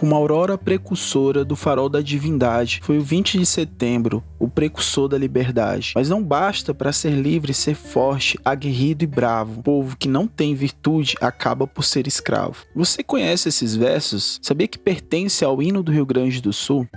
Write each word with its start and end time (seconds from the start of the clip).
como 0.00 0.14
aurora 0.14 0.56
precursora 0.56 1.44
do 1.44 1.54
farol 1.54 1.86
da 1.86 2.00
divindade, 2.00 2.80
foi 2.82 2.96
o 2.96 3.02
20 3.02 3.38
de 3.38 3.44
setembro, 3.44 4.24
o 4.38 4.48
precursor 4.48 5.08
da 5.08 5.18
liberdade. 5.18 5.92
Mas 5.94 6.08
não 6.08 6.24
basta 6.24 6.72
para 6.72 6.90
ser 6.90 7.10
livre 7.10 7.52
ser 7.52 7.74
forte, 7.74 8.38
aguerrido 8.42 9.04
e 9.04 9.06
bravo. 9.06 9.60
O 9.60 9.62
povo 9.62 9.98
que 9.98 10.08
não 10.08 10.26
tem 10.26 10.54
virtude 10.54 11.16
acaba 11.20 11.66
por 11.66 11.84
ser 11.84 12.06
escravo. 12.06 12.64
Você 12.74 13.02
conhece 13.02 13.50
esses 13.50 13.76
versos? 13.76 14.40
Sabia 14.40 14.66
que 14.66 14.78
pertence 14.78 15.44
ao 15.44 15.62
hino 15.62 15.82
do 15.82 15.92
Rio 15.92 16.06
Grande 16.06 16.40
do 16.40 16.50
Sul? 16.50 16.88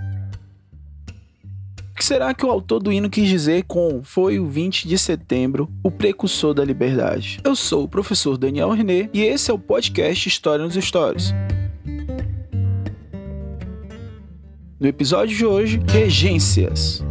O 1.90 1.94
que 1.94 2.02
será 2.02 2.32
que 2.32 2.46
o 2.46 2.50
autor 2.50 2.82
do 2.82 2.90
hino 2.90 3.10
quis 3.10 3.28
dizer 3.28 3.64
com 3.64 4.02
foi 4.02 4.38
o 4.40 4.46
20 4.46 4.88
de 4.88 4.96
setembro, 4.96 5.68
o 5.82 5.90
precursor 5.90 6.54
da 6.54 6.64
liberdade? 6.64 7.38
Eu 7.44 7.54
sou 7.54 7.84
o 7.84 7.88
professor 7.88 8.38
Daniel 8.38 8.70
René 8.70 9.10
e 9.12 9.20
esse 9.20 9.50
é 9.50 9.54
o 9.54 9.58
podcast 9.58 10.26
História 10.26 10.64
nos 10.64 10.74
Stories. 10.74 11.34
No 14.84 14.90
episódio 14.90 15.34
de 15.34 15.46
hoje, 15.46 15.80
regências. 15.88 17.02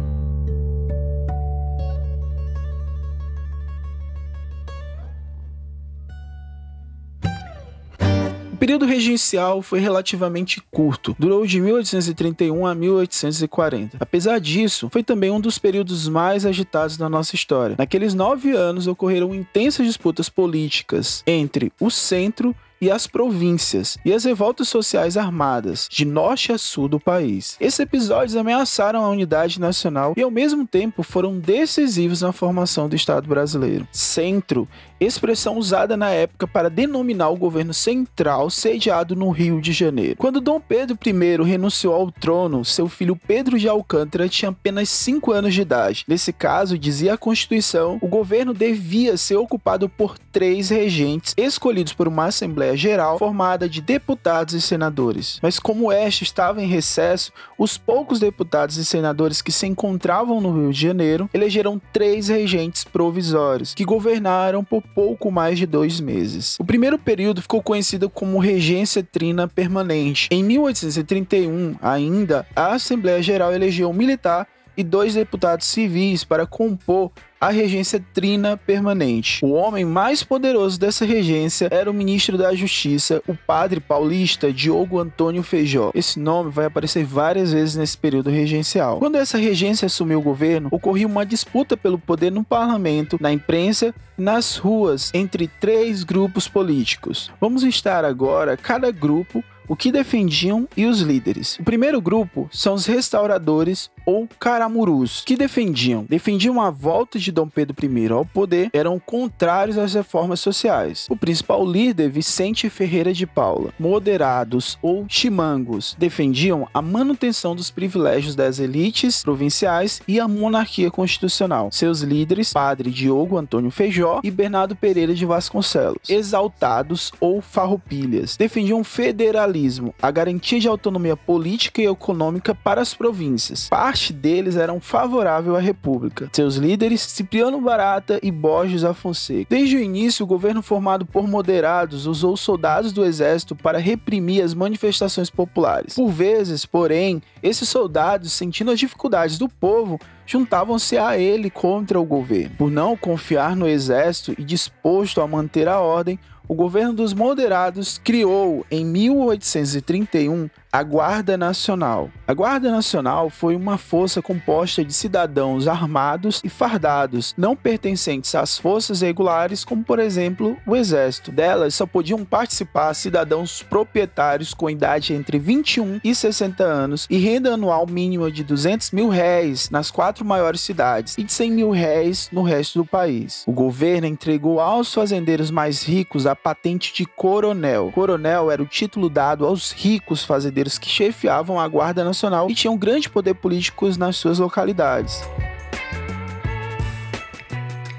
período 8.64 8.86
regencial 8.86 9.60
foi 9.60 9.78
relativamente 9.78 10.62
curto, 10.70 11.14
durou 11.18 11.44
de 11.44 11.60
1831 11.60 12.66
a 12.66 12.74
1840. 12.74 13.98
Apesar 14.00 14.40
disso, 14.40 14.88
foi 14.90 15.02
também 15.02 15.30
um 15.30 15.38
dos 15.38 15.58
períodos 15.58 16.08
mais 16.08 16.46
agitados 16.46 16.96
da 16.96 17.06
nossa 17.06 17.34
história. 17.34 17.76
Naqueles 17.78 18.14
nove 18.14 18.52
anos 18.52 18.86
ocorreram 18.86 19.34
intensas 19.34 19.86
disputas 19.86 20.30
políticas 20.30 21.22
entre 21.26 21.70
o 21.78 21.90
centro 21.90 22.56
e 22.84 22.90
as 22.90 23.06
províncias 23.06 23.96
e 24.04 24.12
as 24.12 24.24
revoltas 24.24 24.68
sociais 24.68 25.16
armadas 25.16 25.88
de 25.90 26.04
norte 26.04 26.52
a 26.52 26.58
sul 26.58 26.86
do 26.86 27.00
país. 27.00 27.56
Esses 27.58 27.80
episódios 27.80 28.36
ameaçaram 28.36 29.02
a 29.02 29.08
unidade 29.08 29.58
nacional 29.58 30.12
e 30.14 30.20
ao 30.20 30.30
mesmo 30.30 30.66
tempo 30.66 31.02
foram 31.02 31.38
decisivos 31.38 32.20
na 32.20 32.30
formação 32.30 32.86
do 32.86 32.94
Estado 32.94 33.26
brasileiro. 33.26 33.88
Centro, 33.90 34.68
expressão 35.00 35.56
usada 35.56 35.96
na 35.96 36.10
época 36.10 36.46
para 36.46 36.68
denominar 36.68 37.30
o 37.30 37.36
governo 37.36 37.72
central 37.72 38.50
sediado 38.50 39.16
no 39.16 39.30
Rio 39.30 39.62
de 39.62 39.72
Janeiro. 39.72 40.16
Quando 40.18 40.40
Dom 40.40 40.60
Pedro 40.60 40.98
I 41.06 41.42
renunciou 41.42 41.94
ao 41.94 42.12
trono, 42.12 42.66
seu 42.66 42.86
filho 42.86 43.16
Pedro 43.16 43.58
de 43.58 43.66
Alcântara 43.66 44.28
tinha 44.28 44.50
apenas 44.50 44.90
5 44.90 45.32
anos 45.32 45.54
de 45.54 45.62
idade. 45.62 46.04
Nesse 46.06 46.34
caso, 46.34 46.78
dizia 46.78 47.14
a 47.14 47.18
Constituição, 47.18 47.98
o 48.02 48.08
governo 48.08 48.52
devia 48.52 49.16
ser 49.16 49.36
ocupado 49.36 49.88
por 49.88 50.18
três 50.18 50.68
regentes 50.68 51.32
escolhidos 51.38 51.94
por 51.94 52.06
uma 52.08 52.26
Assembleia 52.26 52.73
Assembleia 52.74 52.76
Geral 52.76 53.18
formada 53.18 53.68
de 53.68 53.80
deputados 53.80 54.54
e 54.54 54.60
senadores. 54.60 55.38
Mas 55.42 55.58
como 55.58 55.92
este 55.92 56.24
estava 56.24 56.62
em 56.62 56.66
recesso, 56.66 57.32
os 57.58 57.78
poucos 57.78 58.18
deputados 58.18 58.76
e 58.76 58.84
senadores 58.84 59.40
que 59.40 59.52
se 59.52 59.66
encontravam 59.66 60.40
no 60.40 60.52
Rio 60.52 60.72
de 60.72 60.80
Janeiro 60.80 61.30
elegeram 61.32 61.80
três 61.92 62.28
regentes 62.28 62.84
provisórios, 62.84 63.74
que 63.74 63.84
governaram 63.84 64.62
por 64.62 64.82
pouco 64.94 65.30
mais 65.30 65.58
de 65.58 65.66
dois 65.66 66.00
meses. 66.00 66.56
O 66.58 66.64
primeiro 66.64 66.98
período 66.98 67.40
ficou 67.40 67.62
conhecido 67.62 68.10
como 68.10 68.38
Regência 68.38 69.02
Trina 69.02 69.48
Permanente. 69.48 70.28
Em 70.30 70.42
1831, 70.42 71.76
ainda, 71.80 72.46
a 72.54 72.74
Assembleia 72.74 73.22
Geral 73.22 73.52
elegeu 73.52 73.88
um 73.90 73.94
militar 73.94 74.46
e 74.76 74.82
dois 74.82 75.14
deputados 75.14 75.66
civis 75.66 76.24
para 76.24 76.46
compor 76.46 77.10
a 77.40 77.50
regência 77.50 78.02
trina 78.14 78.56
permanente. 78.56 79.44
O 79.44 79.50
homem 79.50 79.84
mais 79.84 80.22
poderoso 80.22 80.80
dessa 80.80 81.04
regência 81.04 81.68
era 81.70 81.90
o 81.90 81.94
ministro 81.94 82.38
da 82.38 82.54
Justiça, 82.54 83.22
o 83.28 83.34
padre 83.34 83.80
paulista 83.80 84.50
Diogo 84.50 84.98
Antônio 84.98 85.42
Feijó. 85.42 85.90
Esse 85.94 86.18
nome 86.18 86.50
vai 86.50 86.64
aparecer 86.64 87.04
várias 87.04 87.52
vezes 87.52 87.76
nesse 87.76 87.98
período 87.98 88.30
regencial. 88.30 88.98
Quando 88.98 89.16
essa 89.16 89.36
regência 89.36 89.86
assumiu 89.86 90.20
o 90.20 90.22
governo, 90.22 90.68
ocorreu 90.70 91.06
uma 91.06 91.26
disputa 91.26 91.76
pelo 91.76 91.98
poder 91.98 92.32
no 92.32 92.42
parlamento, 92.42 93.18
na 93.20 93.30
imprensa 93.30 93.94
e 94.18 94.22
nas 94.22 94.56
ruas 94.56 95.10
entre 95.12 95.46
três 95.46 96.02
grupos 96.02 96.48
políticos. 96.48 97.30
Vamos 97.38 97.62
listar 97.62 98.06
agora 98.06 98.56
cada 98.56 98.90
grupo 98.90 99.44
o 99.68 99.74
que 99.76 99.90
defendiam 99.90 100.68
e 100.76 100.86
os 100.86 101.00
líderes. 101.00 101.58
O 101.58 101.64
primeiro 101.64 102.00
grupo 102.00 102.48
são 102.52 102.74
os 102.74 102.86
restauradores 102.86 103.90
ou 104.06 104.28
caramurus, 104.38 105.22
que 105.24 105.36
defendiam, 105.36 106.04
defendiam 106.08 106.60
a 106.60 106.70
volta 106.70 107.18
de 107.18 107.32
Dom 107.32 107.48
Pedro 107.48 107.74
I 107.82 108.12
ao 108.12 108.24
poder, 108.24 108.70
eram 108.72 108.98
contrários 108.98 109.78
às 109.78 109.94
reformas 109.94 110.40
sociais. 110.40 111.06
O 111.08 111.16
principal 111.16 111.64
líder, 111.66 112.08
Vicente 112.10 112.68
Ferreira 112.68 113.12
de 113.12 113.26
Paula, 113.26 113.72
moderados 113.78 114.78
ou 114.82 115.06
chimangos, 115.08 115.96
defendiam 115.98 116.68
a 116.72 116.82
manutenção 116.82 117.54
dos 117.54 117.70
privilégios 117.70 118.34
das 118.34 118.58
elites 118.58 119.22
provinciais 119.22 120.00
e 120.06 120.20
a 120.20 120.28
monarquia 120.28 120.90
constitucional. 120.90 121.70
Seus 121.72 122.00
líderes, 122.00 122.52
Padre 122.52 122.90
Diogo 122.90 123.38
Antônio 123.38 123.70
Feijó 123.70 124.20
e 124.22 124.30
Bernardo 124.30 124.76
Pereira 124.76 125.14
de 125.14 125.24
Vasconcelos, 125.24 126.08
exaltados 126.08 127.12
ou 127.20 127.40
farroupilhas, 127.40 128.36
defendiam 128.36 128.82
federalismo 128.84 129.94
a 130.00 130.10
garantia 130.10 130.60
de 130.60 130.68
autonomia 130.68 131.16
política 131.16 131.80
e 131.80 131.86
econômica 131.86 132.54
para 132.54 132.80
as 132.80 132.94
províncias. 132.94 133.68
Parte 133.68 133.93
deles 134.12 134.56
eram 134.56 134.80
favorável 134.80 135.56
à 135.56 135.60
República. 135.60 136.28
Seus 136.32 136.56
líderes, 136.56 137.00
Cipriano 137.00 137.60
Barata 137.60 138.18
e 138.22 138.30
Borges 138.30 138.84
Afonseca. 138.84 139.46
Desde 139.48 139.76
o 139.76 139.80
início, 139.80 140.24
o 140.24 140.26
governo 140.26 140.62
formado 140.62 141.06
por 141.06 141.26
moderados 141.26 142.06
usou 142.06 142.36
soldados 142.36 142.92
do 142.92 143.04
exército 143.04 143.54
para 143.54 143.78
reprimir 143.78 144.42
as 144.42 144.54
manifestações 144.54 145.30
populares. 145.30 145.94
Por 145.94 146.10
vezes, 146.10 146.66
porém, 146.66 147.22
esses 147.42 147.68
soldados, 147.68 148.32
sentindo 148.32 148.70
as 148.70 148.78
dificuldades 148.78 149.38
do 149.38 149.48
povo, 149.48 149.98
juntavam-se 150.26 150.96
a 150.96 151.18
ele 151.18 151.50
contra 151.50 152.00
o 152.00 152.04
governo. 152.04 152.56
Por 152.56 152.70
não 152.70 152.96
confiar 152.96 153.54
no 153.54 153.68
exército 153.68 154.34
e 154.38 154.44
disposto 154.44 155.20
a 155.20 155.26
manter 155.26 155.68
a 155.68 155.80
ordem, 155.80 156.18
o 156.46 156.54
governo 156.54 156.92
dos 156.92 157.14
moderados 157.14 157.98
criou 158.02 158.66
em 158.70 158.84
1831 158.84 160.48
a 160.74 160.82
Guarda 160.82 161.38
Nacional. 161.38 162.10
A 162.26 162.34
Guarda 162.34 162.68
Nacional 162.68 163.30
foi 163.30 163.54
uma 163.54 163.78
força 163.78 164.20
composta 164.20 164.84
de 164.84 164.92
cidadãos 164.92 165.68
armados 165.68 166.40
e 166.42 166.48
fardados, 166.48 167.32
não 167.38 167.54
pertencentes 167.54 168.34
às 168.34 168.58
forças 168.58 169.00
regulares, 169.00 169.64
como 169.64 169.84
por 169.84 170.00
exemplo 170.00 170.56
o 170.66 170.74
Exército. 170.74 171.30
Delas 171.30 171.76
só 171.76 171.86
podiam 171.86 172.24
participar 172.24 172.92
cidadãos 172.94 173.62
proprietários 173.62 174.52
com 174.52 174.68
idade 174.68 175.14
entre 175.14 175.38
21 175.38 176.00
e 176.02 176.12
60 176.12 176.64
anos 176.64 177.06
e 177.08 177.18
renda 177.18 177.54
anual 177.54 177.86
mínima 177.86 178.28
de 178.28 178.42
200 178.42 178.90
mil 178.90 179.08
réis 179.08 179.70
nas 179.70 179.92
quatro 179.92 180.24
maiores 180.24 180.60
cidades 180.60 181.16
e 181.16 181.22
de 181.22 181.32
100 181.32 181.52
mil 181.52 181.70
réis 181.70 182.28
no 182.32 182.42
resto 182.42 182.80
do 182.80 182.84
país. 182.84 183.44
O 183.46 183.52
governo 183.52 184.08
entregou 184.08 184.58
aos 184.58 184.92
fazendeiros 184.92 185.52
mais 185.52 185.84
ricos 185.84 186.26
a 186.26 186.33
patente 186.34 186.92
de 186.94 187.06
coronel. 187.06 187.90
Coronel 187.92 188.50
era 188.50 188.62
o 188.62 188.66
título 188.66 189.08
dado 189.08 189.46
aos 189.46 189.72
ricos 189.72 190.24
fazendeiros 190.24 190.78
que 190.78 190.88
chefiavam 190.88 191.58
a 191.58 191.68
Guarda 191.68 192.04
Nacional 192.04 192.50
e 192.50 192.54
tinham 192.54 192.76
grande 192.76 193.08
poder 193.10 193.34
político 193.34 193.88
nas 193.98 194.16
suas 194.16 194.38
localidades 194.38 195.22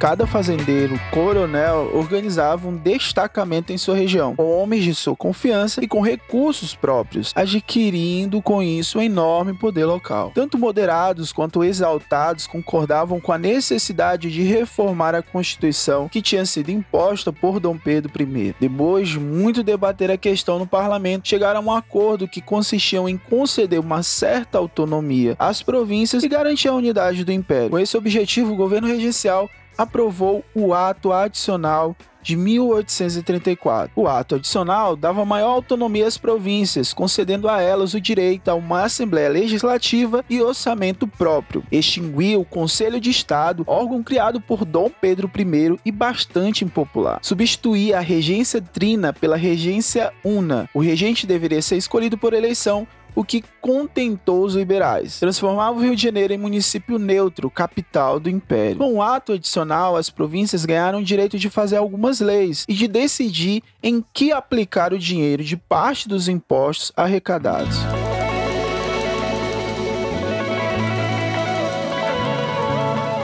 cada 0.05 0.27
fazendeiro 0.27 1.01
coronel 1.09 1.89
organizava 1.91 2.67
um 2.67 2.77
destacamento 2.77 3.73
em 3.73 3.77
sua 3.79 3.95
região, 3.95 4.35
com 4.35 4.55
homens 4.55 4.83
de 4.83 4.93
sua 4.93 5.15
confiança 5.15 5.83
e 5.83 5.87
com 5.87 5.99
recursos 5.99 6.75
próprios, 6.75 7.33
adquirindo 7.35 8.39
com 8.39 8.61
isso 8.61 8.99
um 8.99 9.01
enorme 9.01 9.55
poder 9.55 9.85
local. 9.85 10.31
Tanto 10.35 10.59
moderados 10.59 11.33
quanto 11.33 11.63
exaltados 11.63 12.45
concordavam 12.45 13.19
com 13.19 13.31
a 13.31 13.37
necessidade 13.39 14.29
de 14.29 14.43
reformar 14.43 15.15
a 15.15 15.23
Constituição 15.23 16.07
que 16.07 16.21
tinha 16.21 16.45
sido 16.45 16.69
imposta 16.69 17.33
por 17.33 17.59
Dom 17.59 17.75
Pedro 17.75 18.11
I. 18.21 18.55
Depois 18.59 19.09
de 19.09 19.19
muito 19.19 19.63
debater 19.63 20.11
a 20.11 20.17
questão 20.17 20.59
no 20.59 20.67
parlamento, 20.67 21.27
chegaram 21.27 21.61
a 21.61 21.63
um 21.63 21.75
acordo 21.75 22.27
que 22.27 22.43
consistia 22.43 22.99
em 22.99 23.17
conceder 23.17 23.79
uma 23.79 24.03
certa 24.03 24.59
autonomia 24.59 25.35
às 25.39 25.63
províncias 25.63 26.21
e 26.21 26.29
garantir 26.29 26.67
a 26.67 26.75
unidade 26.75 27.25
do 27.25 27.31
império. 27.31 27.71
Com 27.71 27.79
esse 27.79 27.97
objetivo, 27.97 28.53
o 28.53 28.55
governo 28.55 28.87
regencial 28.87 29.49
aprovou 29.77 30.43
o 30.53 30.73
ato 30.73 31.11
adicional 31.11 31.95
de 32.25 32.35
1834. 32.35 33.91
O 33.95 34.07
ato 34.07 34.35
adicional 34.35 34.95
dava 34.95 35.23
maior 35.23 35.51
autonomia 35.51 36.07
às 36.07 36.17
províncias, 36.17 36.91
concedendo 36.91 37.47
a 37.47 37.61
elas 37.61 37.93
o 37.93 38.01
direito 38.01 38.49
a 38.49 38.55
uma 38.55 38.81
Assembleia 38.81 39.29
Legislativa 39.29 40.25
e 40.27 40.41
orçamento 40.41 41.07
próprio. 41.07 41.63
Extinguia 41.71 42.39
o 42.39 42.43
Conselho 42.43 42.99
de 42.99 43.11
Estado, 43.11 43.63
órgão 43.67 44.01
criado 44.01 44.41
por 44.41 44.65
Dom 44.65 44.89
Pedro 44.89 45.29
I 45.37 45.77
e 45.85 45.91
bastante 45.91 46.65
impopular. 46.65 47.19
Substituía 47.21 47.99
a 47.99 48.01
regência 48.01 48.59
trina 48.59 49.13
pela 49.13 49.37
regência 49.37 50.11
una. 50.23 50.67
O 50.73 50.79
regente 50.79 51.27
deveria 51.27 51.61
ser 51.61 51.77
escolhido 51.77 52.17
por 52.17 52.33
eleição 52.33 52.87
o 53.15 53.23
que 53.23 53.43
contentou 53.61 54.43
os 54.43 54.55
liberais. 54.55 55.19
Transformava 55.19 55.77
o 55.77 55.81
Rio 55.81 55.95
de 55.95 56.03
Janeiro 56.03 56.33
em 56.33 56.37
município 56.37 56.99
neutro, 56.99 57.49
capital 57.49 58.19
do 58.19 58.29
império. 58.29 58.77
Com 58.77 58.95
um 58.95 59.01
ato 59.01 59.33
adicional, 59.33 59.95
as 59.95 60.09
províncias 60.09 60.65
ganharam 60.65 60.99
o 60.99 61.03
direito 61.03 61.39
de 61.39 61.49
fazer 61.49 61.77
algumas 61.77 62.19
leis 62.19 62.65
e 62.67 62.73
de 62.73 62.87
decidir 62.87 63.63
em 63.81 64.03
que 64.13 64.31
aplicar 64.31 64.93
o 64.93 64.99
dinheiro 64.99 65.43
de 65.43 65.55
parte 65.55 66.09
dos 66.09 66.27
impostos 66.27 66.91
arrecadados. 66.95 67.77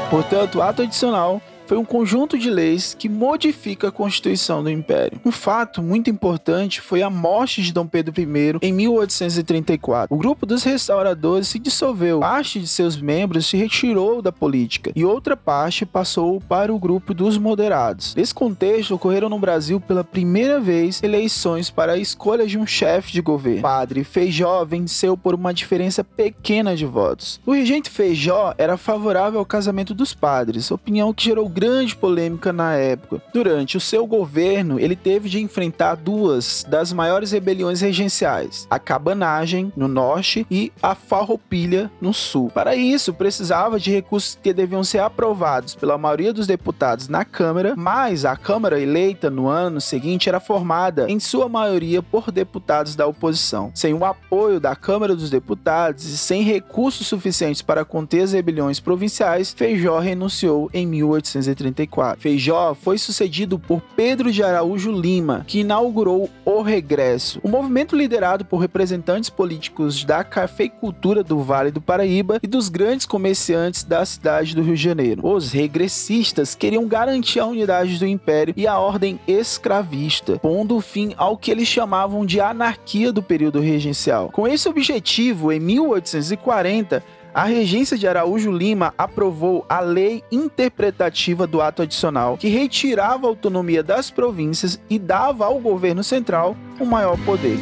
Portanto, 0.09 0.57
o 0.57 0.61
ato 0.61 0.81
adicional 0.81 1.41
foi 1.71 1.77
um 1.77 1.85
conjunto 1.85 2.37
de 2.37 2.49
leis 2.49 2.93
que 2.99 3.07
modifica 3.07 3.87
a 3.87 3.91
Constituição 3.93 4.61
do 4.61 4.69
Império. 4.69 5.21
Um 5.23 5.31
fato 5.31 5.81
muito 5.81 6.09
importante 6.09 6.81
foi 6.81 7.01
a 7.01 7.09
morte 7.09 7.61
de 7.61 7.71
Dom 7.71 7.87
Pedro 7.87 8.13
I 8.19 8.57
em 8.61 8.73
1834. 8.73 10.13
O 10.13 10.19
grupo 10.19 10.45
dos 10.45 10.65
restauradores 10.65 11.47
se 11.47 11.57
dissolveu, 11.57 12.19
parte 12.19 12.59
de 12.59 12.67
seus 12.67 12.99
membros 12.99 13.45
se 13.45 13.55
retirou 13.55 14.21
da 14.21 14.33
política 14.33 14.91
e 14.93 15.05
outra 15.05 15.37
parte 15.37 15.85
passou 15.85 16.41
para 16.41 16.73
o 16.73 16.77
grupo 16.77 17.13
dos 17.13 17.37
moderados. 17.37 18.15
Nesse 18.15 18.33
contexto, 18.33 18.95
ocorreram 18.95 19.29
no 19.29 19.39
Brasil 19.39 19.79
pela 19.79 20.03
primeira 20.03 20.59
vez 20.59 21.01
eleições 21.01 21.69
para 21.69 21.93
a 21.93 21.97
escolha 21.97 22.45
de 22.45 22.57
um 22.57 22.67
chefe 22.67 23.13
de 23.13 23.21
governo. 23.21 23.61
Padre 23.61 24.03
Feijó 24.03 24.65
venceu 24.65 25.15
por 25.15 25.33
uma 25.33 25.53
diferença 25.53 26.03
pequena 26.03 26.75
de 26.75 26.85
votos. 26.85 27.39
O 27.45 27.53
regente 27.53 27.89
Feijó 27.89 28.53
era 28.57 28.75
favorável 28.75 29.39
ao 29.39 29.45
casamento 29.45 29.93
dos 29.93 30.13
padres, 30.13 30.69
opinião 30.69 31.13
que 31.13 31.23
gerou 31.23 31.47
grande 31.61 31.95
polêmica 31.95 32.51
na 32.51 32.73
época. 32.73 33.21
Durante 33.31 33.77
o 33.77 33.79
seu 33.79 34.07
governo, 34.07 34.79
ele 34.79 34.95
teve 34.95 35.29
de 35.29 35.39
enfrentar 35.39 35.93
duas 35.93 36.65
das 36.67 36.91
maiores 36.91 37.31
rebeliões 37.31 37.81
regenciais: 37.81 38.65
a 38.67 38.79
cabanagem 38.79 39.71
no 39.77 39.87
norte 39.87 40.43
e 40.49 40.71
a 40.81 40.95
farroupilha 40.95 41.91
no 42.01 42.15
sul. 42.15 42.49
Para 42.49 42.75
isso, 42.75 43.13
precisava 43.13 43.79
de 43.79 43.91
recursos 43.91 44.39
que 44.41 44.51
deviam 44.51 44.83
ser 44.83 44.99
aprovados 44.99 45.75
pela 45.75 45.99
maioria 45.99 46.33
dos 46.33 46.47
deputados 46.47 47.07
na 47.07 47.23
Câmara, 47.23 47.75
mas 47.77 48.25
a 48.25 48.35
Câmara 48.35 48.81
eleita 48.81 49.29
no 49.29 49.47
ano 49.47 49.79
seguinte 49.79 50.27
era 50.27 50.39
formada 50.39 51.05
em 51.11 51.19
sua 51.19 51.47
maioria 51.47 52.01
por 52.01 52.31
deputados 52.31 52.95
da 52.95 53.05
oposição. 53.05 53.71
Sem 53.75 53.93
o 53.93 54.03
apoio 54.03 54.59
da 54.59 54.75
Câmara 54.75 55.15
dos 55.15 55.29
Deputados 55.29 56.05
e 56.05 56.17
sem 56.17 56.41
recursos 56.41 57.05
suficientes 57.05 57.61
para 57.61 57.85
conter 57.85 58.21
as 58.21 58.31
rebeliões 58.31 58.79
provinciais, 58.79 59.53
Feijó 59.53 59.99
renunciou 59.99 60.67
em 60.73 60.87
1800 60.87 61.50
1934. 61.51 62.21
Feijó 62.21 62.73
foi 62.73 62.97
sucedido 62.97 63.59
por 63.59 63.81
Pedro 63.95 64.31
de 64.31 64.43
Araújo 64.43 64.91
Lima, 64.91 65.43
que 65.47 65.59
inaugurou 65.59 66.29
o 66.45 66.61
Regresso, 66.61 67.39
um 67.43 67.49
movimento 67.49 67.95
liderado 67.95 68.45
por 68.45 68.57
representantes 68.57 69.29
políticos 69.29 70.03
da 70.03 70.23
cafeicultura 70.23 71.23
do 71.23 71.39
Vale 71.39 71.71
do 71.71 71.81
Paraíba 71.81 72.39
e 72.41 72.47
dos 72.47 72.69
grandes 72.69 73.05
comerciantes 73.05 73.83
da 73.83 74.05
cidade 74.05 74.55
do 74.55 74.61
Rio 74.61 74.75
de 74.75 74.83
Janeiro. 74.83 75.25
Os 75.25 75.51
regressistas 75.51 76.55
queriam 76.55 76.87
garantir 76.87 77.39
a 77.39 77.45
unidade 77.45 77.97
do 77.97 78.07
império 78.07 78.53
e 78.57 78.67
a 78.67 78.77
ordem 78.79 79.19
escravista, 79.27 80.37
pondo 80.39 80.79
fim 80.81 81.13
ao 81.17 81.37
que 81.37 81.51
eles 81.51 81.67
chamavam 81.67 82.25
de 82.25 82.39
anarquia 82.39 83.11
do 83.11 83.21
período 83.21 83.59
regencial. 83.59 84.29
Com 84.31 84.47
esse 84.47 84.67
objetivo, 84.67 85.51
em 85.51 85.59
1840, 85.59 87.03
a 87.33 87.45
regência 87.45 87.97
de 87.97 88.07
Araújo 88.07 88.51
Lima 88.51 88.93
aprovou 88.97 89.65
a 89.69 89.79
lei 89.79 90.23
interpretativa 90.31 91.47
do 91.47 91.61
ato 91.61 91.81
adicional, 91.81 92.37
que 92.37 92.49
retirava 92.49 93.25
a 93.25 93.29
autonomia 93.29 93.81
das 93.81 94.11
províncias 94.11 94.79
e 94.89 94.99
dava 94.99 95.45
ao 95.45 95.59
governo 95.59 96.03
central 96.03 96.55
um 96.79 96.85
maior 96.85 97.17
poder. 97.25 97.57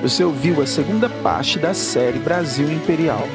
Você 0.00 0.24
ouviu 0.24 0.62
a 0.62 0.66
segunda 0.66 1.10
parte 1.22 1.58
da 1.58 1.74
série 1.74 2.18
Brasil 2.18 2.72
Imperial. 2.72 3.28